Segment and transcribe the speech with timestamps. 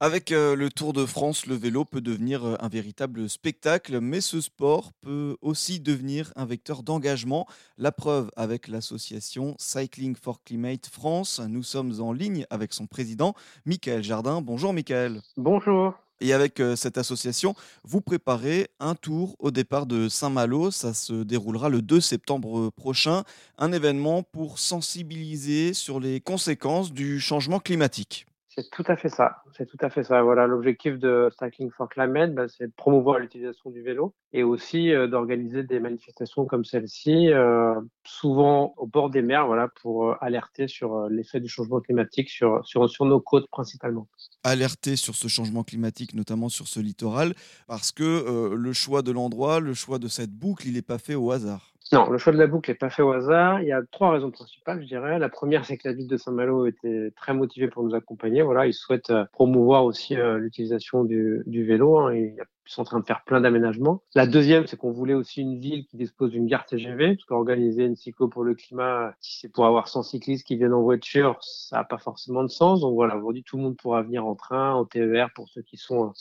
[0.00, 4.20] Avec euh, le Tour de France, le vélo peut devenir euh, un véritable spectacle, mais
[4.20, 7.48] ce sport peut aussi devenir un vecteur d'engagement.
[7.78, 11.40] La preuve avec l'association Cycling for Climate France.
[11.48, 13.34] Nous sommes en ligne avec son président,
[13.66, 14.40] Michael Jardin.
[14.40, 15.20] Bonjour Michael.
[15.36, 15.94] Bonjour.
[16.20, 20.70] Et avec euh, cette association, vous préparez un tour au départ de Saint-Malo.
[20.70, 23.24] Ça se déroulera le 2 septembre prochain.
[23.58, 28.27] Un événement pour sensibiliser sur les conséquences du changement climatique.
[28.58, 29.36] C'est tout à fait ça.
[29.56, 30.20] C'est tout à fait ça.
[30.20, 34.92] Voilà, l'objectif de Cycling for Climate, bah, c'est de promouvoir l'utilisation du vélo et aussi
[34.92, 40.16] euh, d'organiser des manifestations comme celle-ci, euh, souvent au bord des mers, voilà, pour euh,
[40.20, 42.64] alerter sur l'effet du changement climatique sur,
[43.02, 44.08] nos côtes principalement.
[44.42, 47.34] Alerter sur ce changement climatique, notamment sur ce littoral,
[47.68, 51.14] parce que le choix de l'endroit, le choix de cette boucle, il n'est pas fait
[51.14, 51.74] au hasard.
[51.90, 53.62] Non, le choix de la boucle n'est pas fait au hasard.
[53.62, 55.18] Il y a trois raisons principales, je dirais.
[55.18, 58.42] La première, c'est que la ville de Saint-Malo était très motivée pour nous accompagner.
[58.42, 61.98] Voilà, ils souhaitent euh, promouvoir aussi euh, l'utilisation du, vélo.
[61.98, 64.02] Hein, ils sont en train de faire plein d'aménagements.
[64.14, 67.84] La deuxième, c'est qu'on voulait aussi une ville qui dispose d'une gare TGV, parce qu'organiser
[67.84, 71.38] une cyclo pour le climat, si c'est pour avoir 100 cyclistes qui viennent en voiture,
[71.40, 72.82] ça n'a pas forcément de sens.
[72.82, 75.78] Donc voilà, aujourd'hui, tout le monde pourra venir en train, en TER, pour ceux qui
[75.78, 76.12] sont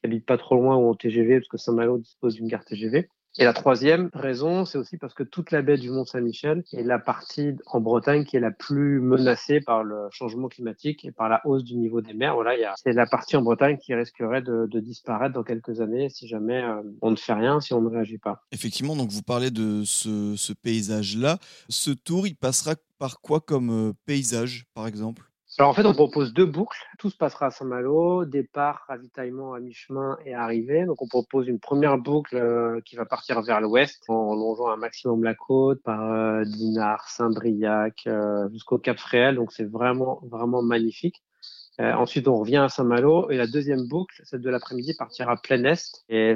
[0.00, 3.08] qui habitent pas trop loin ou en TGV, parce que Saint-Malo dispose d'une gare TGV.
[3.38, 6.98] Et la troisième raison, c'est aussi parce que toute la baie du Mont-Saint-Michel est la
[6.98, 11.40] partie en Bretagne qui est la plus menacée par le changement climatique et par la
[11.46, 12.36] hausse du niveau des mers.
[12.82, 16.82] C'est la partie en Bretagne qui risquerait de, disparaître dans quelques années si jamais euh,
[17.02, 18.42] on ne fait rien, si on ne réagit pas.
[18.50, 21.38] Effectivement, donc vous parlez de ce, ce paysage-là.
[21.68, 25.29] Ce tour, il passera par quoi comme euh, paysage, par exemple?
[25.60, 26.78] Alors en fait, on propose deux boucles.
[26.98, 30.86] Tout se passera à Saint-Malo, départ, ravitaillement à mi-chemin et arrivée.
[30.86, 34.78] Donc on propose une première boucle euh, qui va partir vers l'ouest en longeant un
[34.78, 39.34] maximum la côte par euh, Dinard, Saint-Briac euh, jusqu'au Cap Fréhel.
[39.34, 41.22] Donc c'est vraiment vraiment magnifique.
[41.80, 46.04] Ensuite, on revient à Saint-Malo et la deuxième boucle, celle de l'après-midi, partira plein est
[46.08, 46.34] et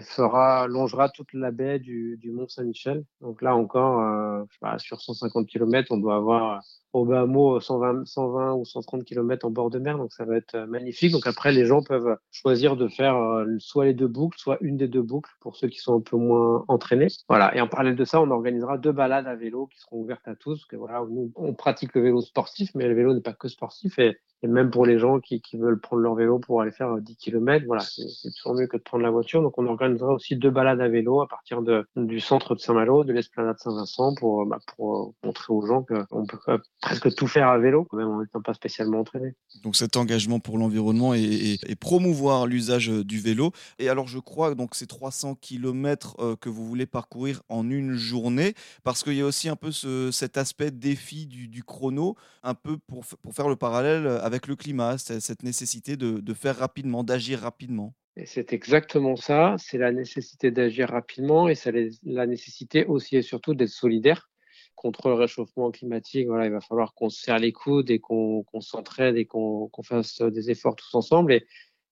[0.69, 3.05] longera toute la baie du, Mont Saint-Michel.
[3.21, 4.47] Donc là encore,
[4.79, 6.63] sur 150 km, on doit avoir
[6.95, 10.37] au bas mot 120, 120 ou 130 km en bord de mer, donc ça va
[10.37, 11.11] être euh, magnifique.
[11.11, 14.77] Donc après, les gens peuvent choisir de faire euh, soit les deux boucles, soit une
[14.77, 17.09] des deux boucles pour ceux qui sont un peu moins entraînés.
[17.29, 17.55] Voilà.
[17.57, 20.37] Et en parallèle de ça, on organisera deux balades à vélo qui seront ouvertes à
[20.37, 20.65] tous.
[20.67, 23.99] Que voilà, nous, on pratique le vélo sportif, mais le vélo n'est pas que sportif.
[23.99, 27.13] Et, et même pour les gens qui, veulent prendre leur vélo pour aller faire 10
[27.13, 29.41] euh, km, voilà, c'est toujours mieux que de prendre la voiture.
[29.41, 31.63] Donc on organisera aussi deux balades à vélo à partir
[31.97, 36.39] du centre de Saint-Malo, de l'esplanade Saint-Vincent, pour, bah, pour montrer aux gens qu'on peut
[36.83, 39.35] presque tout faire à vélo, même en n'étant pas spécialement entraîné.
[39.63, 43.53] Donc cet engagement pour l'environnement et, promouvoir l'usage euh, du vélo.
[43.79, 47.95] Et alors je crois donc ces 300 km euh, que vous voulez parcourir en une
[47.95, 52.55] journée, parce qu'il y a aussi un peu ce, cet aspect défi du, chrono, un
[52.55, 57.41] peu pour, pour, faire le parallèle avec le climat, cette nécessité de, faire rapidement, d'agir
[57.41, 57.95] rapidement.
[58.25, 61.73] C'est exactement ça, c'est la nécessité d'agir rapidement et c'est
[62.05, 64.31] la nécessité aussi et surtout d'être solidaire
[64.77, 68.45] contre le réchauffement climatique, voilà, il va falloir qu'on se serre les coudes et qu'on
[68.61, 71.33] s'entraide et qu'on fasse des efforts tous ensemble.
[71.33, 71.47] Et,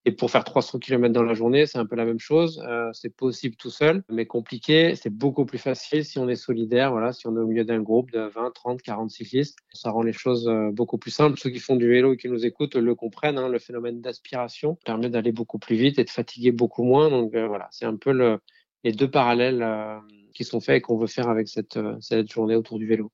[0.05, 2.63] et, pour faire 300 km dans la journée, c'est un peu la même chose.
[2.67, 4.95] Euh, c'est possible tout seul, mais compliqué.
[4.97, 7.81] C'est beaucoup plus facile si on est solidaire, voilà, si on est au milieu d'un
[7.81, 9.59] groupe de 20, 30, 40 cyclistes.
[9.73, 11.39] Ça rend les choses euh, beaucoup plus simples.
[11.39, 13.39] Ceux qui font du vélo et qui nous écoutent le comprennent.
[13.39, 17.11] Hein, le phénomène d'aspiration permet d'aller beaucoup plus vite et de fatiguer beaucoup moins.
[17.11, 18.39] Donc euh, voilà, c'est un peu le,
[18.85, 19.99] les deux parallèles euh,
[20.35, 23.11] qui sont faits et qu'on veut faire avec cette, euh, cette journée autour du vélo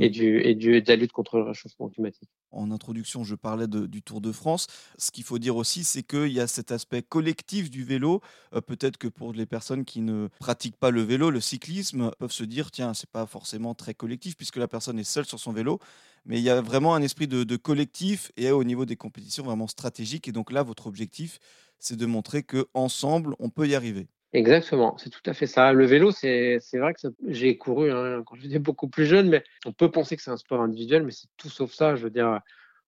[0.00, 0.12] et, mmh.
[0.12, 2.28] du, et du, de la lutte contre le réchauffement climatique.
[2.50, 4.66] En introduction, je parlais du Tour de France.
[4.98, 8.20] Ce qu'il faut dire aussi, c'est qu'il y a cet aspect collectif du vélo.
[8.54, 12.32] Euh, peut-être que pour les personnes qui ne pratiquent pas le vélo, le cyclisme, peuvent
[12.32, 15.52] se dire tiens, c'est pas forcément très collectif puisque la personne est seule sur son
[15.52, 15.78] vélo.
[16.24, 19.44] Mais il y a vraiment un esprit de, de collectif et au niveau des compétitions
[19.44, 20.28] vraiment stratégique.
[20.28, 21.38] Et donc là, votre objectif,
[21.78, 24.08] c'est de montrer que ensemble, on peut y arriver.
[24.34, 25.72] Exactement, c'est tout à fait ça.
[25.74, 29.72] Le vélo, c'est vrai que j'ai couru hein, quand j'étais beaucoup plus jeune, mais on
[29.72, 31.96] peut penser que c'est un sport individuel, mais c'est tout sauf ça.
[31.96, 32.40] Je veux dire,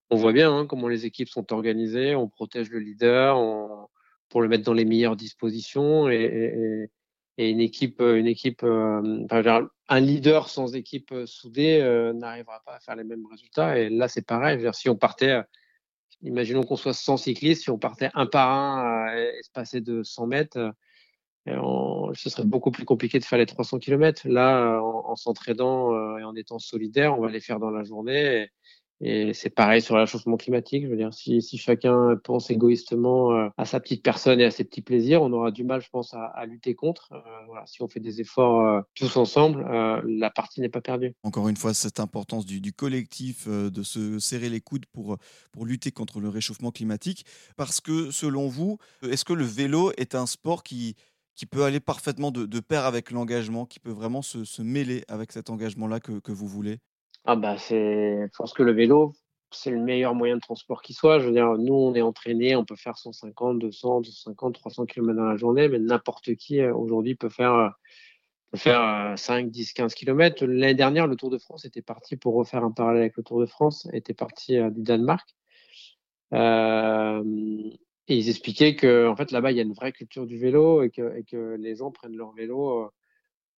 [0.09, 3.37] on voit bien hein, comment les équipes sont organisées, on protège le leader
[4.29, 6.89] pour le mettre dans les meilleures dispositions et,
[7.37, 9.27] une équipe, une équipe euh,
[9.89, 13.77] un leader sans équipe euh, soudée euh, n'arrivera pas à faire les mêmes résultats.
[13.77, 14.65] Et là, c'est pareil.
[14.73, 15.41] Si on partait,
[16.21, 20.71] imaginons qu'on soit 100 cyclistes, si on partait un par un, espacé de 100 mètres
[21.47, 24.27] ce serait beaucoup plus compliqué de faire les 300 km.
[24.27, 28.49] Là, en, s'entraidant euh, et en étant solidaire, on va les faire dans la journée
[29.01, 30.83] Et c'est pareil sur le réchauffement climatique.
[30.85, 34.63] Je veux dire, si, chacun pense égoïstement euh, à sa petite personne et à ses
[34.63, 37.09] petits plaisirs, on aura du mal, je pense, à, lutter contre.
[37.11, 39.63] Euh, voilà, si on fait des efforts tous ensemble,
[40.07, 41.13] la partie n'est pas perdue.
[41.23, 45.17] Encore une fois, cette importance du, du collectif, de se serrer les coudes pour,
[45.51, 47.25] pour lutter contre le réchauffement climatique.
[47.55, 50.95] Parce que, selon vous, est-ce que le vélo est un sport qui,
[51.35, 55.49] qui peut aller parfaitement de, pair avec l'engagement, qui peut vraiment se, mêler avec cet
[55.49, 56.77] engagement-là que, vous voulez?
[57.25, 59.13] Ah bah c'est, je pense que le vélo,
[59.51, 61.19] c'est le meilleur moyen de transport qui soit.
[61.19, 65.17] Je veux dire, nous, on est entraînés, on peut faire 150, 200, 250, 300 km
[65.17, 67.73] dans la journée, mais n'importe qui euh, aujourd'hui peut faire,
[68.51, 70.45] peut faire 5, 10, 15 km.
[70.45, 73.39] L'année dernière, le Tour de France était parti pour refaire un parallèle avec le Tour
[73.39, 75.27] de France, était parti euh, du Danemark.
[76.33, 77.23] Euh,
[78.07, 80.83] et ils expliquaient que, en fait, là-bas, il y a une vraie culture du vélo
[80.83, 82.91] et que, les gens prennent leur vélo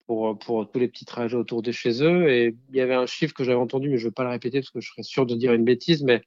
[0.06, 2.30] pour, pour tous les petits trajets autour de chez eux.
[2.30, 4.30] Et il y avait un chiffre que j'avais entendu, mais je ne vais pas le
[4.30, 6.04] répéter parce que je serais sûr de dire une bêtise.
[6.04, 6.22] Mais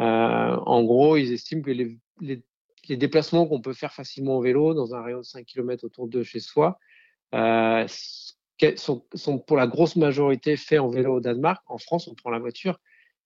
[0.00, 0.04] euh,
[0.56, 1.98] en gros, ils estiment que les,
[2.96, 6.22] déplacements qu'on peut faire facilement au vélo dans un rayon de 5 km autour de
[6.22, 6.78] chez soi
[7.34, 7.86] euh,
[8.76, 11.62] sont, pour la grosse majorité faits en vélo au Danemark.
[11.66, 12.78] En France, on prend la voiture.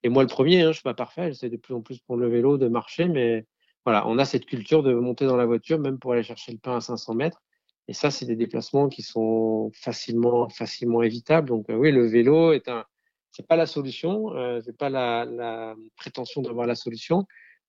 [0.04, 1.98] Et moi, le premier, hein, je ne suis pas parfait, j'essaie de plus en plus
[1.98, 3.46] prendre le vélo, de marcher, mais
[3.88, 6.58] voilà, on a cette culture de monter dans la voiture, même pour aller chercher le
[6.58, 7.40] pain à 500 mètres.
[7.88, 11.48] Et ça, c'est des déplacements qui sont facilement, facilement évitables.
[11.48, 12.84] Donc, euh, oui, le vélo est un,
[13.30, 17.24] c'est pas la solution, euh, c'est pas la, la prétention d'avoir la solution,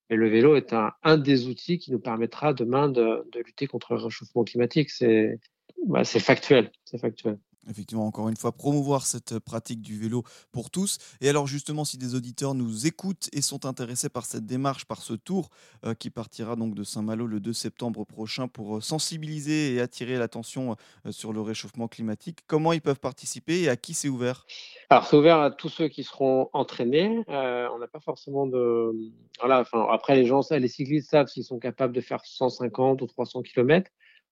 [0.10, 3.68] mais le vélo est un, un des outils qui nous permettra demain de, de lutter
[3.68, 4.90] contre le réchauffement climatique.
[4.90, 5.40] C'est,
[5.88, 10.70] bah, c'est factuel, c'est factuel effectivement, encore une fois, promouvoir cette pratique du vélo pour
[10.70, 10.98] tous.
[11.22, 15.02] Et alors justement, si des auditeurs nous écoutent et sont intéressés par cette démarche, par
[15.02, 15.50] ce tour
[15.86, 20.18] euh, qui partira donc de Saint-Malo le 2 septembre prochain pour euh, sensibiliser et attirer
[20.18, 20.76] l'attention
[21.06, 24.46] euh, sur le réchauffement climatique, comment ils peuvent participer et à qui c'est ouvert?
[24.90, 27.24] Alors c'est ouvert à tous ceux qui seront entraînés.
[27.28, 28.92] on n'a pas forcément de...
[29.42, 33.90] Après les gens, les cyclistes savent s'ils sont capables de faire 150 ou 300 km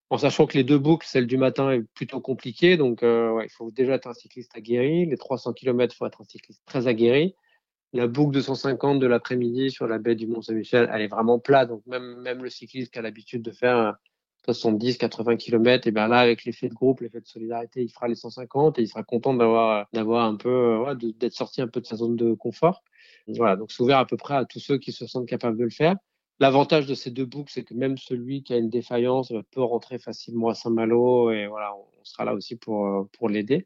[0.10, 3.46] en sachant que les deux boucles, celle du matin est plutôt compliquée, donc euh, ouais,
[3.46, 5.06] il faut déjà être un cycliste aguerri.
[5.06, 7.36] Les 300 km, il faut être un cycliste très aguerri.
[7.94, 11.70] La boucle de 150 de l'après-midi sur la baie du Mont-Saint-Michel, elle est vraiment plate,
[11.70, 13.96] donc même, même le cycliste qui a l'habitude de faire
[14.46, 18.08] 70, 80 km, et bien là, avec l'effet de groupe, l'effet de solidarité, il fera
[18.08, 21.82] les 150 et il sera content d'avoir, d'avoir un peu, ouais, d'être sorti un peu
[21.82, 22.84] de sa zone de confort.
[23.28, 25.66] Voilà, donc c'est ouvert à peu près à tous ceux qui se sentent capables de
[25.66, 25.96] le faire.
[26.40, 29.98] L'avantage de ces deux boucles, c'est que même celui qui a une défaillance peut rentrer
[29.98, 33.66] facilement à Saint-Malo et voilà, on sera là aussi pour, euh, pour l'aider.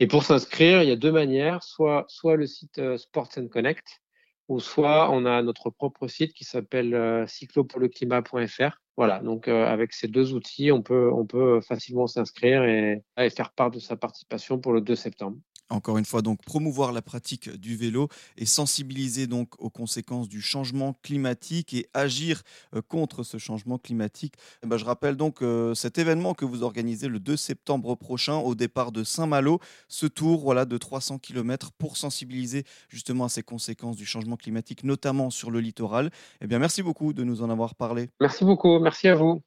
[0.00, 3.46] Et pour s'inscrire, il y a deux manières, soit, soit le site euh, Sports and
[3.46, 4.02] Connect,
[4.48, 8.80] ou soit on a notre propre site qui s'appelle euh, cyclopourleclimat.fr.
[8.96, 13.52] Voilà, donc avec ces deux outils, on peut, on peut facilement s'inscrire et, et faire
[13.52, 15.38] part de sa participation pour le 2 septembre.
[15.72, 20.42] Encore une fois, donc promouvoir la pratique du vélo et sensibiliser donc aux conséquences du
[20.42, 22.42] changement climatique et agir
[22.74, 24.34] euh, contre ce changement climatique.
[24.62, 28.36] Eh ben, je rappelle donc euh, cet événement que vous organisez le 2 septembre prochain
[28.36, 33.42] au départ de Saint-Malo, ce tour voilà, de 300 km pour sensibiliser justement à ces
[33.42, 36.10] conséquences du changement climatique, notamment sur le littoral.
[36.42, 38.10] Eh bien, merci beaucoup de nous en avoir parlé.
[38.20, 39.42] Merci beaucoup, merci à vous.